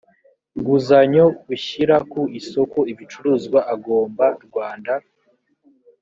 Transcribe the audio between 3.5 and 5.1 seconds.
agomba rwanda